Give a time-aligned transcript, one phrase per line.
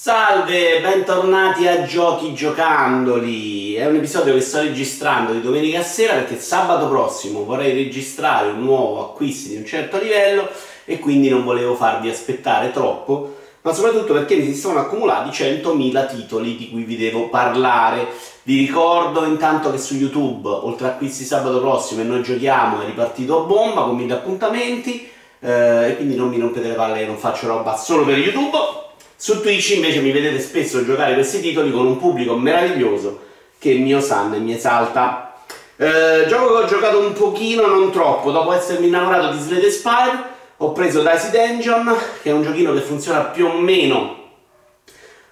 [0.00, 3.74] Salve, bentornati a Giochi Giocandoli.
[3.74, 8.62] È un episodio che sto registrando di domenica sera perché sabato prossimo vorrei registrare un
[8.62, 10.50] nuovo acquisto di un certo livello
[10.84, 16.08] e quindi non volevo farvi aspettare troppo, ma soprattutto perché mi si sono accumulati 100.000
[16.08, 18.06] titoli di cui vi devo parlare.
[18.44, 22.86] Vi ricordo intanto che su YouTube, oltre a acquisti sabato prossimo e noi giochiamo, è
[22.86, 27.16] ripartito a bomba con mille appuntamenti eh, e quindi non mi rompete le palle, non
[27.16, 28.86] faccio roba solo per YouTube
[29.20, 33.26] su Twitch invece mi vedete spesso giocare questi titoli con un pubblico meraviglioso
[33.58, 35.42] che mi osanna e mi esalta.
[35.76, 40.22] Eh, gioco che ho giocato un pochino, non troppo, dopo essermi innamorato di Slade Spire,
[40.58, 44.14] ho preso Dicey Dungeon, che è un giochino che funziona più o meno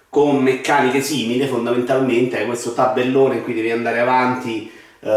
[0.09, 4.69] con meccaniche simili, fondamentalmente, è questo tabellone in cui devi andare avanti
[4.99, 5.09] eh,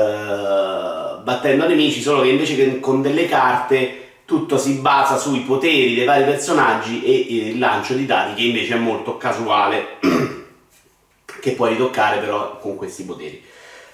[1.25, 6.05] battendo nemici, solo che invece che con delle carte tutto si basa sui poteri dei
[6.05, 9.98] vari personaggi e il lancio di dati che invece è molto casuale
[11.41, 13.42] che puoi ritoccare però con questi poteri.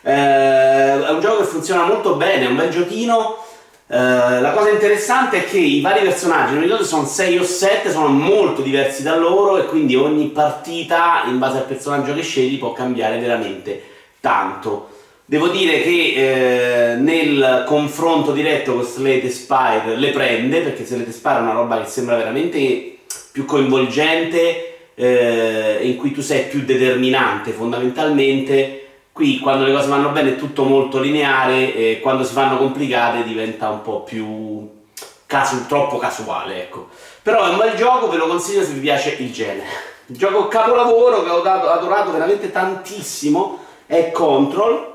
[0.02, 3.44] Eh, è un gioco che funziona molto bene è un bel giochino.
[3.86, 7.90] Eh, la cosa interessante è che i vari personaggi non ricordo sono 6 o 7
[7.90, 12.58] sono molto diversi da loro e quindi ogni partita in base al personaggio che scegli
[12.58, 13.82] può cambiare veramente
[14.20, 14.95] tanto
[15.28, 21.38] Devo dire che eh, nel confronto diretto con Slate Spire le prende, perché Slate Spire
[21.38, 22.98] è una roba che sembra veramente
[23.32, 28.86] più coinvolgente, eh, in cui tu sei più determinante fondamentalmente.
[29.10, 33.24] Qui quando le cose vanno bene è tutto molto lineare e quando si fanno complicate
[33.24, 34.70] diventa un po' più
[35.26, 36.86] casu troppo casuale, ecco.
[37.22, 39.66] Però è un bel gioco, ve lo consiglio se vi piace il genere.
[40.06, 44.94] Il gioco capolavoro che ho adorato veramente tantissimo è Control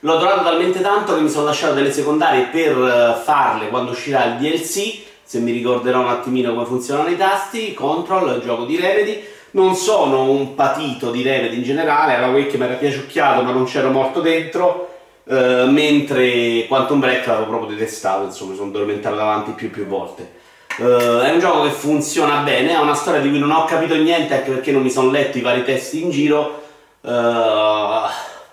[0.00, 4.26] L'ho adorato talmente tanto che mi sono lasciato delle secondarie per eh, farle quando uscirà
[4.26, 9.24] il DLC, se mi ricorderò un attimino come funzionano i tasti, Control, gioco di Remedy.
[9.50, 13.64] Non sono un patito di Remedy in generale, era Wake mi era piaciucchiato ma non
[13.64, 14.88] c'ero morto dentro,
[15.24, 19.86] eh, mentre Quantum Break l'avevo proprio detestato, insomma, mi sono addormentato davanti più e più
[19.86, 20.36] volte.
[20.78, 23.96] Uh, è un gioco che funziona bene, ha una storia di cui non ho capito
[23.96, 26.62] niente anche perché non mi sono letto i vari testi in giro.
[27.00, 28.06] Uh,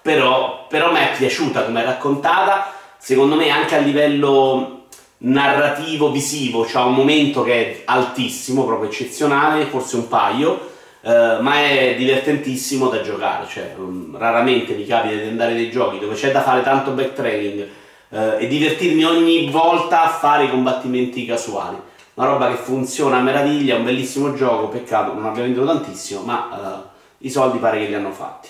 [0.06, 4.84] però, però mi è piaciuta come è raccontata, secondo me anche a livello
[5.18, 10.70] narrativo, visivo, c'è un momento che è altissimo, proprio eccezionale, forse un paio,
[11.02, 15.98] eh, ma è divertentissimo da giocare, cioè um, raramente mi capita di andare nei giochi
[15.98, 17.68] dove c'è da fare tanto backtracking
[18.10, 21.78] eh, e divertirmi ogni volta a fare i combattimenti casuali.
[22.14, 26.50] Una roba che funziona a meraviglia, un bellissimo gioco, peccato non abbia venduto tantissimo, ma
[26.54, 28.50] eh, i soldi pare che li hanno fatti.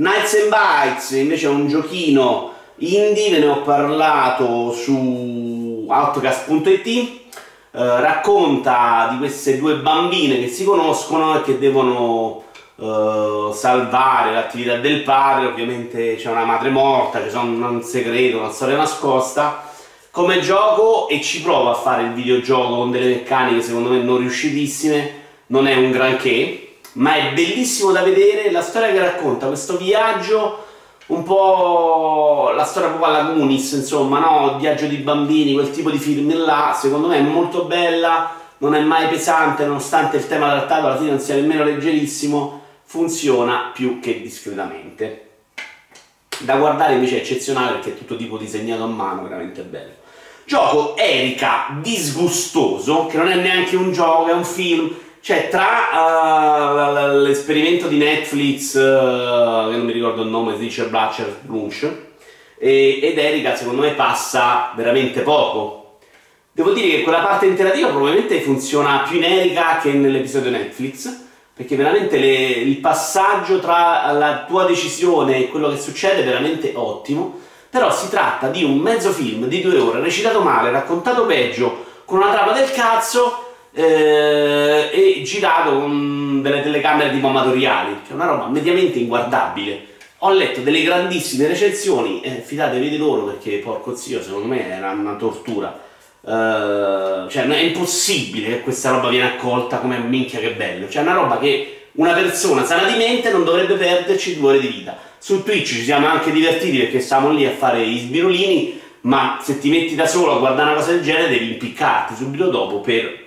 [0.00, 7.10] Nights and Bites invece è un giochino indie, ve ne ho parlato su outcast.it eh,
[7.72, 12.44] racconta di queste due bambine che si conoscono e che devono
[12.76, 18.78] eh, salvare l'attività del padre, ovviamente c'è una madre morta, c'è un segreto, una storia
[18.78, 19.68] nascosta
[20.10, 24.16] come gioco e ci provo a fare il videogioco con delle meccaniche secondo me non
[24.16, 25.12] riuscitissime,
[25.48, 30.66] non è un granché ma è bellissimo da vedere la storia che racconta questo viaggio
[31.10, 34.58] un po' la storia proprio alla Goonies, insomma, no?
[34.58, 38.80] Viaggio di bambini, quel tipo di film là, secondo me è molto bella, non è
[38.80, 44.20] mai pesante, nonostante il tema trattato alla fine non sia nemmeno leggerissimo, funziona più che
[44.20, 45.26] discretamente.
[46.38, 49.98] Da guardare invece è eccezionale perché è tutto tipo disegnato a mano, veramente bello.
[50.44, 57.18] Gioco Erika disgustoso, che non è neanche un gioco, è un film, cioè, tra uh,
[57.18, 61.88] l'esperimento di Netflix, uh, che non mi ricordo il nome, Richard Blatcher Lunch,
[62.58, 65.98] e, ed Erika, secondo me, passa veramente poco.
[66.52, 71.76] Devo dire che quella parte interativa probabilmente funziona più in Erika che nell'episodio Netflix, perché
[71.76, 77.38] veramente le, il passaggio tra la tua decisione e quello che succede è veramente ottimo.
[77.68, 82.18] Però si tratta di un mezzo film di due ore, recitato male, raccontato peggio, con
[82.18, 88.48] una trama del cazzo eh, e girato con delle telecamere tipo amatoriali, cioè una roba
[88.48, 89.86] mediamente inguardabile.
[90.22, 94.90] Ho letto delle grandissime recensioni, eh, fidatevi di loro perché porco zio, secondo me era
[94.90, 95.88] una tortura.
[96.22, 101.06] Uh, cioè è impossibile che questa roba viene accolta come minchia che bello, cioè è
[101.06, 104.98] una roba che una persona sana di mente non dovrebbe perderci due ore di vita.
[105.18, 109.58] Su Twitch ci siamo anche divertiti perché stiamo lì a fare i sbirulini, ma se
[109.58, 113.19] ti metti da solo a guardare una cosa del genere devi impiccarti subito dopo per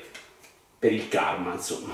[0.84, 1.94] per il karma, insomma.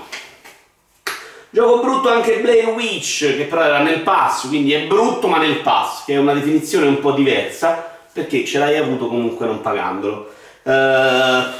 [1.48, 5.60] Gioco brutto anche Blair Witch, che però era nel pass, quindi è brutto ma nel
[5.60, 10.32] pass, che è una definizione un po' diversa, perché ce l'hai avuto comunque non pagandolo.
[10.64, 11.52] Uh, aveva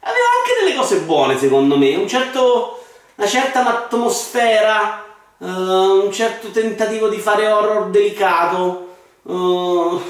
[0.00, 2.82] anche delle cose buone secondo me, un certo
[3.16, 5.04] una certa atmosfera,
[5.36, 8.94] uh, un certo tentativo di fare horror delicato.
[9.24, 10.00] Uh,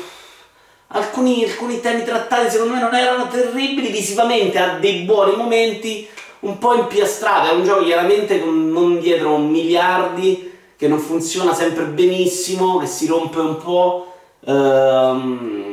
[0.89, 6.09] alcuni, alcuni temi trattati secondo me non erano terribili visivamente, ha dei buoni momenti,
[6.47, 11.85] un po' impiastrato, è un gioco chiaramente con non dietro miliardi, che non funziona sempre
[11.85, 14.15] benissimo, che si rompe un po'.
[14.47, 15.67] Ehm,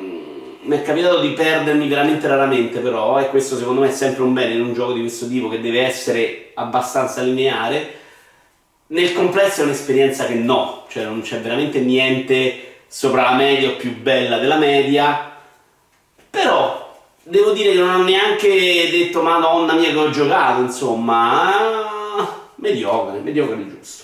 [0.63, 4.31] mi è capitato di perdermi veramente raramente però e questo secondo me è sempre un
[4.33, 7.95] bene in un gioco di questo tipo che deve essere abbastanza lineare
[8.87, 13.75] nel complesso è un'esperienza che no cioè non c'è veramente niente sopra la media o
[13.75, 15.32] più bella della media
[17.23, 23.57] devo dire che non ho neanche detto madonna mia che ho giocato insomma mediocre mediocre
[23.57, 24.03] di giusto.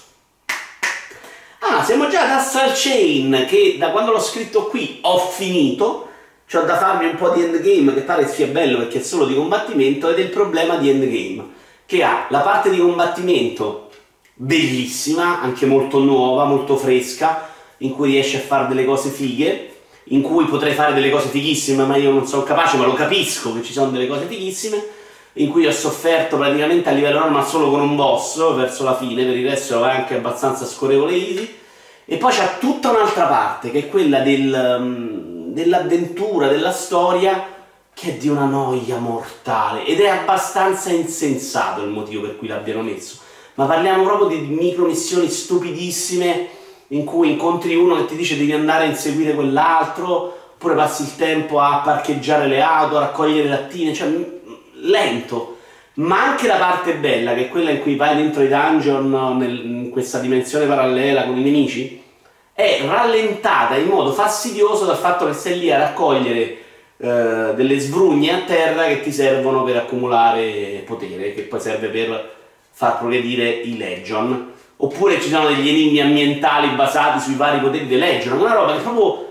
[1.59, 6.07] Ah siamo già ad Astral Chain che da quando l'ho scritto qui ho finito.
[6.51, 9.35] C'ho da farmi un po' di endgame che pare sia bello perché è solo di
[9.35, 11.47] combattimento ed è il problema di endgame
[11.85, 13.89] che ha la parte di combattimento
[14.33, 19.68] bellissima, anche molto nuova, molto fresca, in cui riesce a fare delle cose fighe,
[20.09, 23.53] in cui potrei fare delle cose fighissime, ma io non sono capace, ma lo capisco
[23.53, 24.83] che ci sono delle cose fighissime,
[25.33, 29.25] in cui ho sofferto praticamente a livello normal solo con un boss verso la fine,
[29.25, 31.57] per il resto è anche abbastanza scorrevole easy,
[32.05, 34.77] e poi c'è tutta un'altra parte che è quella del...
[34.79, 37.57] Um, dell'avventura, della storia
[37.93, 42.81] che è di una noia mortale ed è abbastanza insensato il motivo per cui l'abbiano
[42.81, 43.17] messo.
[43.55, 46.47] Ma parliamo proprio di micro missioni stupidissime
[46.89, 51.15] in cui incontri uno che ti dice devi andare a inseguire quell'altro, oppure passi il
[51.15, 54.09] tempo a parcheggiare le auto, a raccogliere lattine, cioè
[54.73, 55.57] lento.
[55.95, 59.65] Ma anche la parte bella, che è quella in cui vai dentro i dungeon nel,
[59.65, 62.01] in questa dimensione parallela con i nemici,
[62.53, 66.57] è rallentata in modo fastidioso dal fatto che sei lì a raccogliere
[66.97, 72.35] eh, delle svrugne a terra che ti servono per accumulare potere, che poi serve per
[72.71, 74.48] far progredire i Legion.
[74.81, 78.81] Oppure ci sono degli enigmi ambientali basati sui vari poteri dei Legion, una roba che
[78.81, 79.27] proprio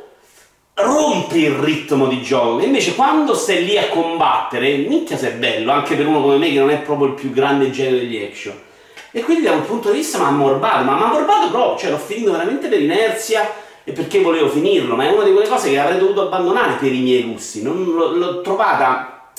[0.74, 2.60] rompe il ritmo di gioco.
[2.60, 6.36] E invece quando stai lì a combattere, minchia se è bello, anche per uno come
[6.36, 8.66] me che non è proprio il più grande genere degli action
[9.10, 11.78] e quindi da un punto di vista mi ha ammorbato, ma mi ha ammorbato proprio,
[11.78, 13.50] cioè l'ho finito veramente per inerzia
[13.82, 16.92] e perché volevo finirlo, ma è una di quelle cose che avrei dovuto abbandonare per
[16.92, 19.32] i miei gusti, non, l'ho trovata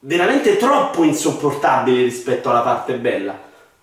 [0.00, 3.36] veramente troppo insopportabile rispetto alla parte bella,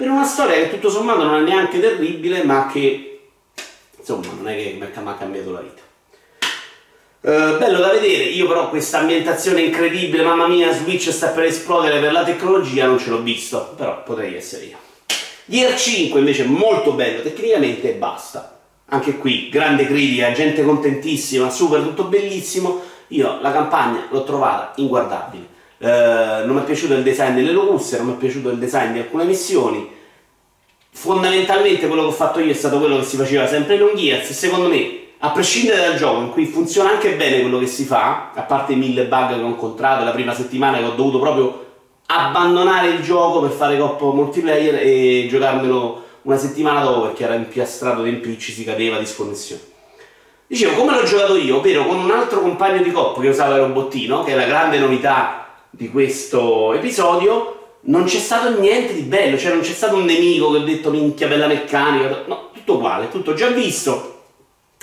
[0.04, 3.22] per una storia che tutto sommato non è neanche terribile, ma che
[3.98, 5.82] insomma non è che mi ha cambiato la vita.
[7.22, 12.02] Uh, bello da vedere, io però questa ambientazione incredibile, mamma mia, Switch sta per esplodere
[12.02, 14.78] per la tecnologia, non ce l'ho visto, però potrei essere io.
[15.46, 18.60] Gear 5 invece molto bello tecnicamente e basta.
[18.88, 22.82] Anche qui grande critica, gente contentissima, super, tutto bellissimo.
[23.08, 25.48] Io la campagna l'ho trovata inguardabile.
[25.84, 28.94] Uh, non mi è piaciuto il design delle locuste, non mi è piaciuto il design
[28.94, 29.92] di alcune missioni.
[30.94, 33.94] Fondamentalmente quello che ho fatto io è stato quello che si faceva sempre in un
[33.94, 37.84] Gears secondo me a prescindere dal gioco in cui funziona anche bene quello che si
[37.84, 41.20] fa, a parte i mille bug che ho incontrato la prima settimana che ho dovuto
[41.20, 41.66] proprio
[42.06, 48.04] abbandonare il gioco per fare coppa multiplayer e giocarmelo una settimana dopo perché era impiastrato
[48.04, 49.62] di impicci, si cadeva di sconnessione.
[50.48, 53.62] Dicevo, come l'ho giocato io, ovvero con un altro compagno di coppa che usava il
[53.64, 55.43] robottino, che è la grande novità
[55.76, 60.52] di questo episodio, non c'è stato niente di bello, cioè non c'è stato un nemico
[60.52, 64.26] che ho detto minchia bella meccanica, no, tutto uguale, tutto già visto,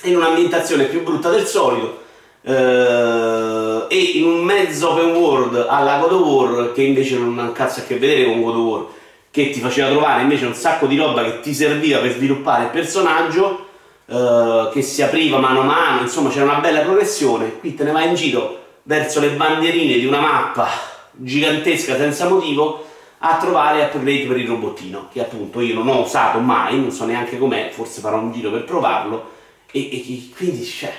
[0.02, 1.98] in un'ambientazione più brutta del solito
[2.42, 7.42] eh, e in un mezzo open world alla God of War che invece non ha
[7.42, 8.86] un cazzo a che vedere con God of War
[9.30, 12.70] che ti faceva trovare invece un sacco di roba che ti serviva per sviluppare il
[12.70, 13.66] personaggio
[14.06, 17.92] eh, che si apriva mano a mano insomma c'era una bella progressione qui te ne
[17.92, 20.68] vai in giro verso le bandierine di una mappa
[21.12, 22.86] gigantesca senza motivo
[23.18, 27.04] a trovare upgrade per il robottino che appunto io non ho usato mai non so
[27.04, 29.38] neanche com'è forse farò un giro per provarlo
[29.72, 30.92] e, e quindi, cioè,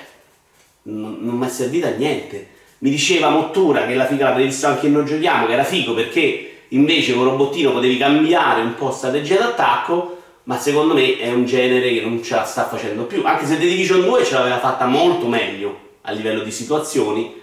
[0.83, 2.47] non, non mi è servita a niente.
[2.79, 5.93] Mi diceva Mottura che la figa l'avete visto anche in Noi Giochiamo, che era figo
[5.93, 11.45] perché invece con robottino potevi cambiare un po' strategia d'attacco, ma secondo me è un
[11.45, 13.23] genere che non ce la sta facendo più.
[13.25, 17.39] Anche se The Division 2 ce l'aveva fatta molto meglio a livello di situazioni.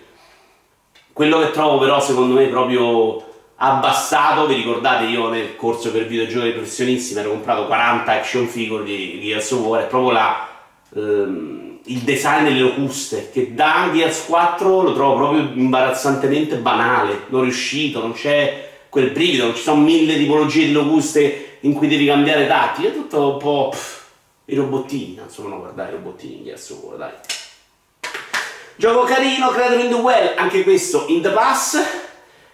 [1.19, 3.21] Quello che trovo però secondo me proprio
[3.57, 8.85] abbassato, vi ricordate io nel corso per videogiochi professionisti mi ero comprato 40 action figure
[8.85, 10.49] di Gears of War, è proprio la
[10.95, 17.43] ehm, il design delle locuste, che da Gears 4 lo trovo proprio imbarazzantemente banale, non
[17.43, 22.07] riuscito, non c'è quel brivido, non ci sono mille tipologie di locuste in cui devi
[22.07, 24.05] cambiare dati, è tutto un po' pff,
[24.45, 27.38] i robottini, non sono guardare i robottini in Gears of War, dai.
[28.79, 31.85] Gioco carino, Creator in the Well, anche questo in the pass,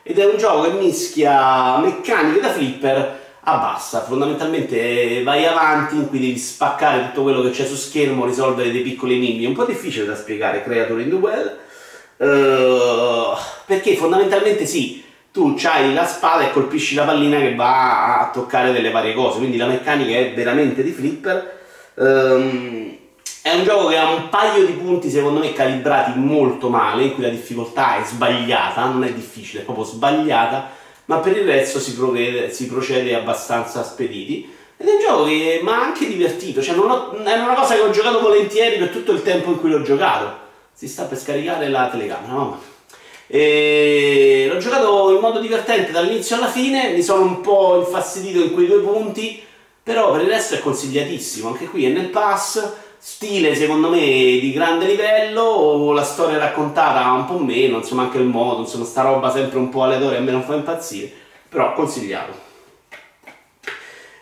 [0.02, 6.20] ed è un gioco che mischia meccaniche da flipper abbassa, fondamentalmente vai avanti in cui
[6.20, 10.06] devi spaccare tutto quello che c'è su schermo, risolvere dei piccoli enigmi, un po' difficile
[10.06, 11.58] da spiegare Creator in the Well,
[12.16, 18.30] uh, perché fondamentalmente sì, tu hai la spada e colpisci la pallina che va a
[18.30, 21.60] toccare delle varie cose, quindi la meccanica è veramente di flipper.
[21.96, 23.02] Um,
[23.44, 27.12] è un gioco che ha un paio di punti secondo me calibrati molto male, in
[27.12, 30.70] cui la difficoltà è sbagliata, non è difficile, è proprio sbagliata,
[31.04, 34.50] ma per il resto si procede, si procede abbastanza spediti.
[34.78, 37.82] Ed è un gioco che mi ha anche divertito, cioè ho, è una cosa che
[37.82, 40.38] ho giocato volentieri per tutto il tempo in cui l'ho giocato.
[40.72, 42.58] Si sta per scaricare la telecamera, mamma.
[43.26, 48.54] E l'ho giocato in modo divertente dall'inizio alla fine, mi sono un po' infastidito in
[48.54, 49.42] quei due punti,
[49.82, 54.50] però per il resto è consigliatissimo, anche qui è nel pass, stile secondo me di
[54.50, 59.30] grande livello, la storia raccontata un po' meno, insomma anche il modo, insomma sta roba
[59.30, 61.12] sempre un po' aleatoria a me non fa impazzire,
[61.50, 62.32] però consigliato.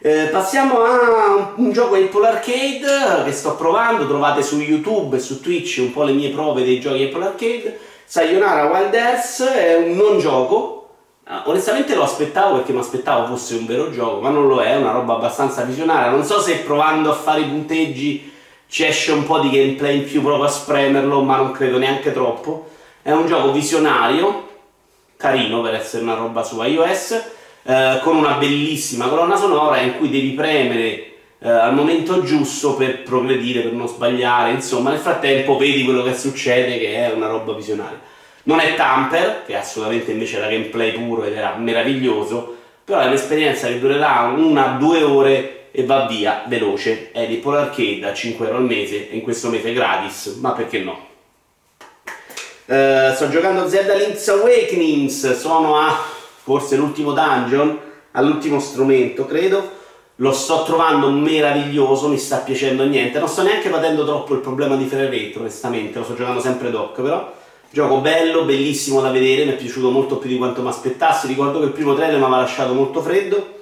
[0.00, 5.40] Eh, passiamo a un gioco Apple Arcade che sto provando, trovate su YouTube e su
[5.40, 7.78] Twitch un po' le mie prove dei giochi Apple Arcade.
[8.04, 10.88] Sayonara Wild Earth è un non gioco,
[11.26, 14.72] ah, onestamente lo aspettavo perché mi aspettavo fosse un vero gioco, ma non lo è,
[14.72, 16.10] è una roba abbastanza visionaria.
[16.10, 18.30] Non so se provando a fare i punteggi
[18.72, 22.10] ci esce un po' di gameplay in più proprio a spremerlo, ma non credo neanche
[22.10, 22.70] troppo.
[23.02, 24.48] È un gioco visionario,
[25.18, 27.22] carino per essere una roba su iOS,
[27.64, 33.02] eh, con una bellissima colonna sonora in cui devi premere eh, al momento giusto per
[33.02, 37.52] progredire, per non sbagliare, insomma nel frattempo vedi quello che succede che è una roba
[37.52, 38.00] visionaria.
[38.44, 43.66] Non è Tamper, che assolutamente invece era gameplay puro ed era meraviglioso, però è un'esperienza
[43.66, 47.10] che durerà una o due ore e va via veloce.
[47.10, 50.52] È di Polar Arcade a 5 euro al mese e in questo mese gratis, ma
[50.52, 51.10] perché no?
[52.66, 55.98] Uh, sto giocando Zelda Link's Awakenings, sono a
[56.42, 57.78] forse l'ultimo dungeon,
[58.12, 59.80] all'ultimo strumento credo.
[60.16, 63.18] Lo sto trovando meraviglioso, mi sta piacendo niente.
[63.18, 67.00] Non sto neanche patendo troppo il problema di rate, onestamente, lo sto giocando sempre doc,
[67.00, 67.40] però.
[67.70, 71.26] Gioco bello, bellissimo da vedere, mi è piaciuto molto più di quanto mi aspettassi.
[71.26, 73.60] Ricordo che il primo trailer mi aveva lasciato molto freddo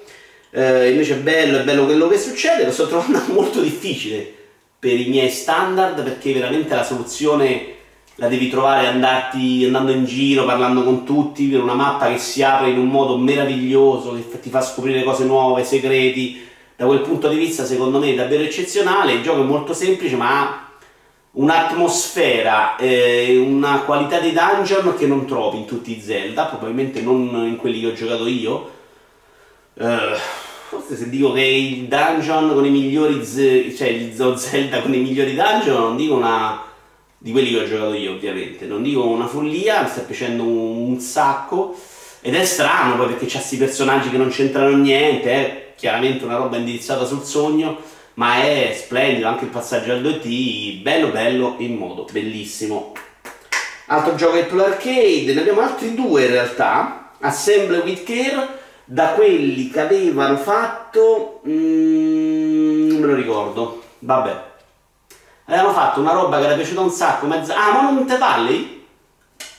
[0.51, 4.39] eh, invece è bello, è bello quello che succede, lo sto trovando molto difficile
[4.81, 7.75] per i miei standard perché veramente la soluzione
[8.15, 12.43] la devi trovare andarti, andando in giro, parlando con tutti, per una mappa che si
[12.43, 16.47] apre in un modo meraviglioso, che ti fa scoprire cose nuove, segreti.
[16.75, 19.13] Da quel punto di vista, secondo me, è davvero eccezionale.
[19.13, 20.69] Il gioco è molto semplice, ma ha
[21.31, 27.45] un'atmosfera, eh, una qualità di dungeon che non trovi in tutti i Zelda, probabilmente non
[27.47, 28.79] in quelli che ho giocato io.
[29.73, 30.15] Uh,
[30.71, 35.35] forse se dico che il dungeon con i migliori, cioè il Zelda con i migliori
[35.35, 36.63] dungeon, non dico una
[37.17, 40.91] di quelli che ho giocato io ovviamente, non dico una follia, mi sta piacendo un,
[40.91, 41.77] un sacco.
[42.21, 46.37] Ed è strano poi perché c'ha questi personaggi che non c'entrano niente, è chiaramente una
[46.37, 47.77] roba indirizzata sul sogno,
[48.13, 52.93] ma è splendido anche il passaggio al 2D, bello bello in modo bellissimo.
[53.87, 58.59] Altro gioco Apple Arcade, ne abbiamo altri due in realtà, Assemble with Care
[58.91, 63.83] da quelli che avevano fatto mm, non me lo ricordo.
[63.99, 64.43] Vabbè.
[65.45, 67.55] Avevano fatto una roba che era piaciuta un sacco mezza...
[67.55, 68.85] ah Monument Valley?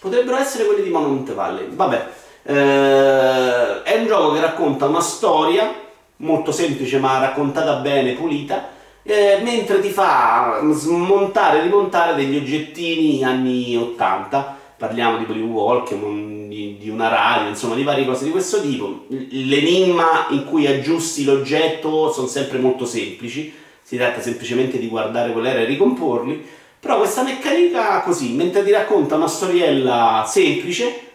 [0.00, 1.66] Potrebbero essere quelli di Monument Valley.
[1.74, 2.06] Vabbè.
[2.42, 5.72] Eh, è un gioco che racconta una storia
[6.16, 8.68] molto semplice ma raccontata bene pulita
[9.02, 15.94] eh, mentre ti fa smontare e rimontare degli oggettini anni 80 parliamo di Blue Walk,
[15.94, 19.04] di, di, una radio, insomma di varie cose di questo tipo.
[19.06, 25.46] L'enigma in cui aggiusti l'oggetto sono sempre molto semplici, si tratta semplicemente di guardare qual
[25.46, 26.44] era e ricomporli,
[26.80, 31.10] però questa meccanica così, mentre ti racconta una storiella semplice,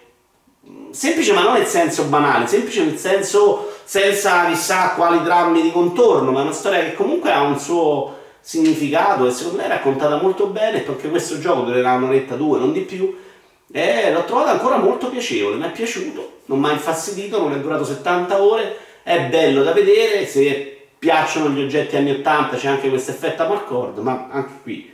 [0.91, 6.31] semplice ma non nel senso banale, semplice nel senso senza chissà quali drammi di contorno,
[6.31, 10.45] ma una storia che comunque ha un suo significato e secondo me è raccontata molto
[10.47, 13.25] bene perché questo gioco durerà un'oretta, due, non di più,
[13.71, 17.59] e l'ho trovato ancora molto piacevole, mi è piaciuto, non mi ha infastidito, non è
[17.59, 22.89] durato 70 ore, è bello da vedere, se piacciono gli oggetti anni 80 c'è anche
[22.89, 24.91] questo effetto Amarcord, ma anche qui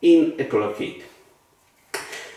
[0.00, 1.14] in Apple Arcade.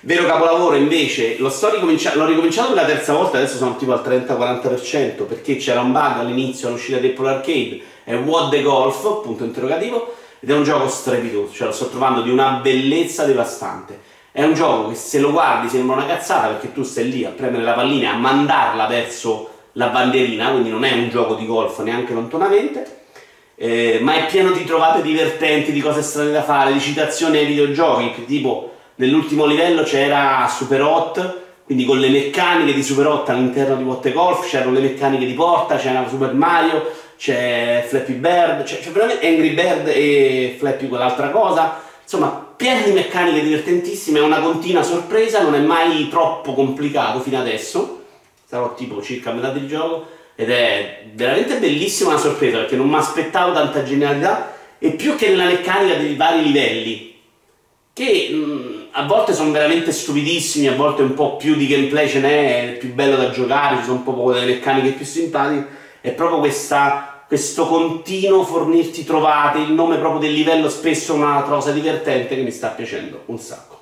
[0.01, 5.58] Vero capolavoro invece, l'ho ricominciato per la terza volta, adesso sono tipo al 30-40% perché
[5.58, 10.50] c'era un bug all'inizio all'uscita di Apple Arcade, è What the Golf, punto interrogativo, ed
[10.50, 14.00] è un gioco strepitoso, cioè lo sto trovando di una bellezza devastante
[14.39, 17.29] è un gioco che se lo guardi sembra una cazzata perché tu stai lì a
[17.29, 21.46] premere la pallina e a mandarla verso la bandierina, quindi non è un gioco di
[21.46, 22.98] golf neanche lontanamente.
[23.55, 27.48] Eh, ma è pieno di trovate divertenti, di cose strane da fare, di citazioni ai
[27.48, 33.75] videogiochi, tipo nell'ultimo livello c'era Super Hot, quindi con le meccaniche di Super 8 all'interno
[33.75, 38.79] di What Golf, c'erano le meccaniche di porta, c'era Super Mario, c'è Flappy Bird, c'è,
[38.79, 44.42] c'è veramente Angry Bird e Flappy quell'altra cosa, insomma pieno di meccaniche divertentissime, è una
[44.42, 48.04] continua sorpresa, non è mai troppo complicato fino adesso,
[48.46, 52.89] sarò tipo circa a metà del gioco, ed è veramente bellissima una sorpresa perché non
[52.89, 57.16] mi aspettavo tanta genialità e più che nella meccanica dei vari livelli
[57.94, 62.20] che mh, a volte sono veramente stupidissimi, a volte un po' più di gameplay ce
[62.20, 65.66] n'è, è più bello da giocare, ci sono un po' delle meccaniche più simpatiche,
[66.01, 71.70] è proprio questa, questo continuo fornirti trovate, il nome proprio del livello spesso una cosa
[71.70, 73.82] divertente che mi sta piacendo un sacco.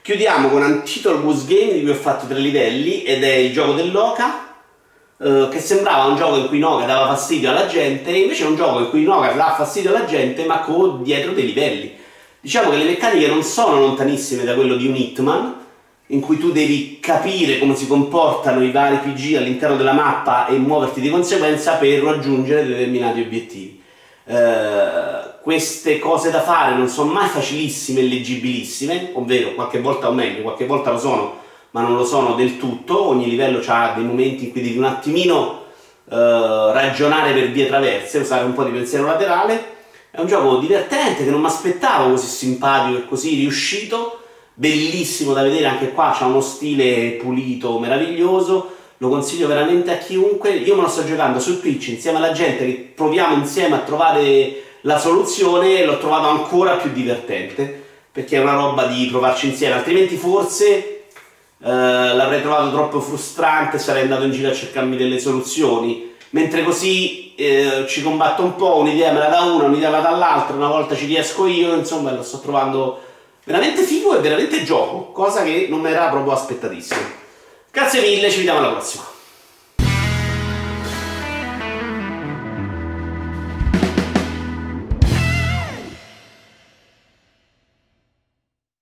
[0.00, 3.72] Chiudiamo con Untitled Goose Game di cui ho fatto tre livelli ed è il gioco
[3.72, 4.54] dell'Oca
[5.18, 8.46] eh, che sembrava un gioco in cui Noga dava fastidio alla gente, e invece è
[8.46, 11.94] un gioco in cui Noga dà fastidio alla gente, ma con dietro dei livelli.
[12.40, 15.63] Diciamo che le meccaniche non sono lontanissime da quello di un Hitman,
[16.14, 20.56] in cui tu devi capire come si comportano i vari PG all'interno della mappa e
[20.56, 23.82] muoverti di conseguenza per raggiungere determinati obiettivi.
[24.26, 30.12] Uh, queste cose da fare non sono mai facilissime e leggibilissime, ovvero qualche volta o
[30.12, 31.40] meglio, qualche volta lo sono,
[31.72, 34.84] ma non lo sono del tutto, ogni livello ha dei momenti in cui devi un
[34.84, 35.64] attimino
[36.08, 36.14] eh,
[36.72, 39.72] ragionare per vie traverse, usare un po' di pensiero laterale.
[40.10, 44.20] È un gioco divertente che non mi aspettavo così simpatico e così riuscito,
[44.54, 50.50] bellissimo da vedere anche qua, ha uno stile pulito, meraviglioso, lo consiglio veramente a chiunque.
[50.50, 54.62] Io me lo sto giocando su Twitch insieme alla gente che proviamo insieme a trovare
[54.82, 57.82] la soluzione e l'ho trovato ancora più divertente
[58.14, 61.06] perché è una roba di provarci insieme, altrimenti forse
[61.60, 66.12] eh, l'avrei trovato troppo frustrante, sarei andato in giro a cercarmi delle soluzioni.
[66.30, 70.02] Mentre così eh, ci combatto un po', un'idea me la da una, un'idea me la
[70.10, 73.00] dall'altra, una volta ci riesco io, insomma lo sto trovando
[73.44, 77.00] veramente figo e veramente gioco, cosa che non mi era proprio aspettatissimo.
[77.70, 79.13] Grazie mille, ci vediamo alla prossima.